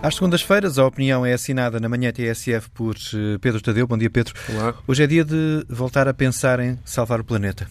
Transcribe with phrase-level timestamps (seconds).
[0.00, 3.84] Às segundas-feiras, a opinião é assinada na manhã TSF por eh, Pedro Tadeu.
[3.84, 4.32] Bom dia, Pedro.
[4.48, 4.74] Olá.
[4.86, 7.68] Hoje é dia de voltar a pensar em salvar o planeta.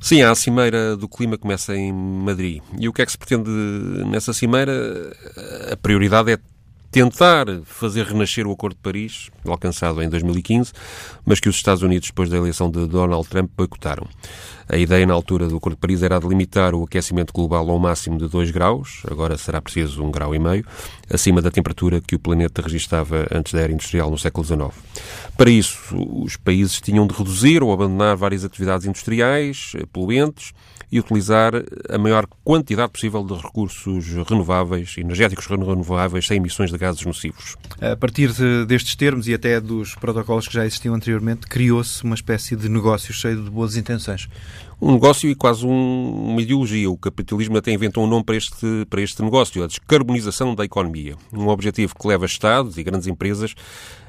[0.00, 2.62] Sim, a cimeira do clima começa em Madrid.
[2.78, 3.50] E o que é que se pretende
[4.06, 4.72] nessa cimeira?
[5.72, 6.38] A prioridade é
[6.92, 10.72] tentar fazer renascer o Acordo de Paris, alcançado em 2015,
[11.24, 14.06] mas que os Estados Unidos, depois da eleição de Donald Trump, boicotaram.
[14.68, 17.78] A ideia na altura do Acordo de Paris era de limitar o aquecimento global ao
[17.78, 20.66] máximo de 2 graus, agora será preciso 1,5 grau, e meio,
[21.10, 24.70] acima da temperatura que o planeta registava antes da era industrial no século XIX.
[25.34, 30.52] Para isso, os países tinham de reduzir ou abandonar várias atividades industriais poluentes
[30.92, 31.54] e utilizar
[31.88, 37.56] a maior quantidade possível de recursos renováveis, energéticos renováveis, sem emissões de gases nocivos.
[37.80, 42.14] A partir de, destes termos e até dos protocolos que já existiam anteriormente, criou-se uma
[42.14, 44.28] espécie de negócio cheio de boas intenções.
[44.80, 46.90] Um negócio e quase um, uma ideologia.
[46.90, 51.16] O capitalismo até inventou um nome para este, para este negócio, a descarbonização da economia.
[51.32, 53.54] Um objetivo que leva Estados e grandes empresas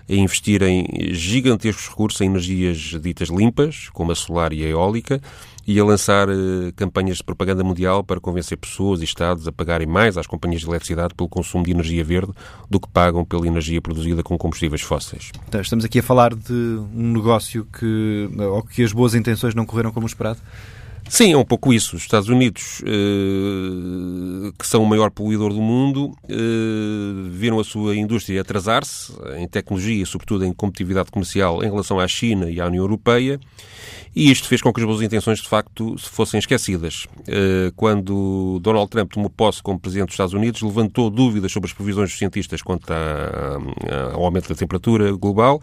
[0.10, 5.22] a investirem gigantescos recursos em energias ditas limpas, como a solar e a eólica,
[5.66, 9.88] e a lançar eh, campanhas de propaganda mundial para convencer pessoas e Estados a pagarem
[9.88, 12.32] mais às companhias de eletricidade pelo consumo de energia verde
[12.70, 15.32] do que pagam pela energia produzida com combustíveis fósseis.
[15.48, 19.66] Então, estamos aqui a falar de um negócio que, ou que as boas intenções não
[19.66, 20.40] correram como esperado?
[21.10, 21.96] Sim, é um pouco isso.
[21.96, 27.96] Os Estados Unidos, eh, que são o maior poluidor do mundo, eh, viram a sua
[27.96, 32.66] indústria atrasar-se em tecnologia e, sobretudo, em competitividade comercial em relação à China e à
[32.66, 33.40] União Europeia,
[34.16, 37.08] e isto fez com que as boas intenções, de facto, fossem esquecidas.
[37.28, 41.74] Eh, quando Donald Trump tomou posse como presidente dos Estados Unidos, levantou dúvidas sobre as
[41.74, 45.62] previsões dos cientistas quanto ao aumento da temperatura global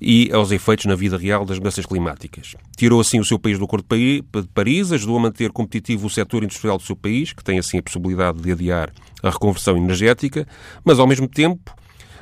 [0.00, 2.54] e aos efeitos na vida real das mudanças climáticas.
[2.76, 6.42] Tirou assim o seu país do Acordo de Paris, ajudou a manter competitivo o setor
[6.42, 8.90] industrial do seu país, que tem assim a possibilidade de adiar
[9.22, 10.46] a reconversão energética,
[10.82, 11.74] mas ao mesmo tempo,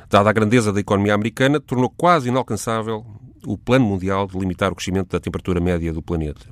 [0.09, 3.05] dada a grandeza da economia americana, tornou quase inalcançável
[3.45, 6.45] o plano mundial de limitar o crescimento da temperatura média do planeta.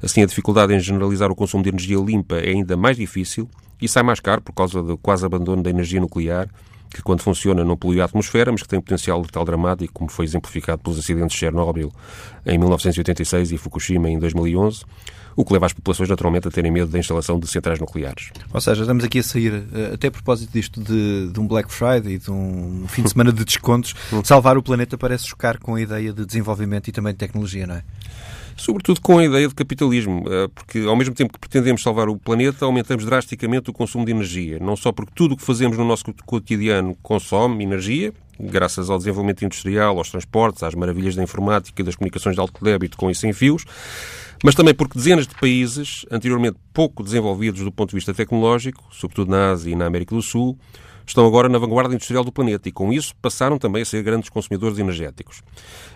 [0.00, 3.48] Assim, a dificuldade em generalizar o consumo de energia limpa é ainda mais difícil
[3.80, 6.48] e sai mais caro por causa do quase abandono da energia nuclear
[6.94, 10.24] que quando funciona não polui a atmosfera, mas que tem potencial letal dramático, como foi
[10.24, 11.92] exemplificado pelos acidentes de Chernobyl
[12.46, 14.84] em 1986 e Fukushima em 2011,
[15.34, 18.30] o que leva as populações naturalmente a terem medo da instalação de centrais nucleares.
[18.52, 21.72] Ou seja, estamos aqui a sair, eh, até a propósito disto, de, de um Black
[21.72, 25.80] Friday, de um fim de semana de descontos, salvar o planeta parece chocar com a
[25.80, 27.82] ideia de desenvolvimento e também de tecnologia, não é?
[28.56, 32.16] Sobretudo com a ideia de capitalismo, eh, porque ao mesmo tempo que pretendemos salvar o
[32.16, 34.58] planeta, aumentamos drasticamente o consumo de energia.
[34.60, 39.44] Não só porque tudo o que fazemos no nosso cotidiano consome energia, graças ao desenvolvimento
[39.44, 43.14] industrial, aos transportes, às maravilhas da informática e das comunicações de alto débito com e
[43.14, 43.64] sem fios,
[44.44, 49.30] mas também porque dezenas de países, anteriormente pouco desenvolvidos do ponto de vista tecnológico, sobretudo
[49.30, 50.58] na Ásia e na América do Sul,
[51.06, 54.28] estão agora na vanguarda industrial do planeta e, com isso, passaram também a ser grandes
[54.28, 55.40] consumidores energéticos.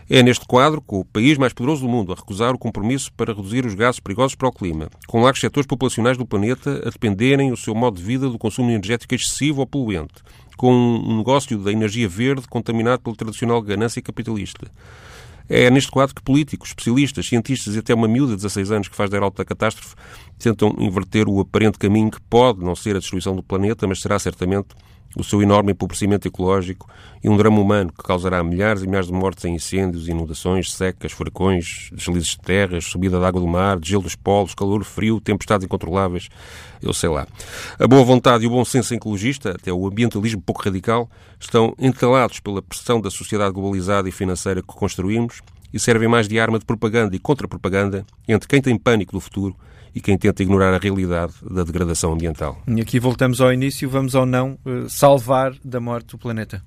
[0.09, 3.35] É neste quadro que o país mais poderoso do mundo a recusar o compromisso para
[3.35, 7.53] reduzir os gases perigosos para o clima, com largos setores populacionais do planeta a dependerem
[7.53, 10.23] o seu modo de vida do consumo energético excessivo ou poluente,
[10.57, 14.71] com um negócio da energia verde contaminado pela tradicional ganância capitalista.
[15.49, 18.97] É neste quadro que políticos, especialistas, cientistas e até uma miúda de 16 anos que
[18.97, 19.95] faz da Heraldo da catástrofe
[20.39, 24.19] tentam inverter o aparente caminho que pode não ser a destruição do planeta, mas será
[24.19, 24.69] certamente
[25.17, 26.89] o seu enorme empobrecimento ecológico
[27.23, 31.13] e um drama humano que causará milhares e milhares de mortes em incêndios, inundações, secas,
[31.13, 35.65] furacões, deslizes de terras, subida de água do mar, gelo dos polos, calor, frio, tempestades
[35.65, 36.29] incontroláveis,
[36.83, 37.27] eu sei lá.
[37.79, 41.11] A boa vontade e o bom senso ecologista, até o ambientalismo pouco radical,
[41.41, 45.41] estão entalados pela pressão da sociedade globalizada e financeira que construímos
[45.73, 49.57] e servem mais de arma de propaganda e contra-propaganda entre quem tem pânico do futuro
[49.95, 52.61] e quem tenta ignorar a realidade da degradação ambiental.
[52.67, 56.63] E aqui voltamos ao início, vamos ou não eh, salvar da morte o planeta?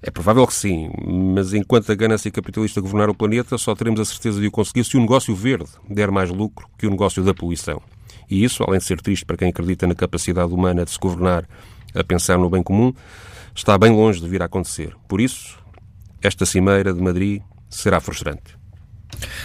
[0.00, 0.90] É provável que sim,
[1.34, 4.84] mas enquanto a ganância capitalista governar o planeta, só teremos a certeza de o conseguir
[4.84, 7.82] se o negócio verde der mais lucro que o negócio da poluição.
[8.30, 11.48] E isso, além de ser triste para quem acredita na capacidade humana de se governar
[11.94, 12.92] a pensar no bem comum,
[13.54, 14.94] está bem longe de vir a acontecer.
[15.08, 15.58] Por isso,
[16.22, 18.57] esta cimeira de Madrid será frustrante.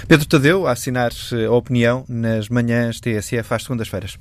[0.07, 1.11] Pedro Tadeu, a assinar
[1.47, 4.17] a opinião nas manhãs TSF às segundas-feiras.